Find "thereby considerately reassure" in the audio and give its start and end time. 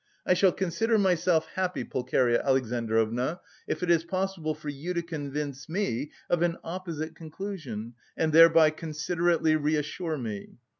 8.33-10.17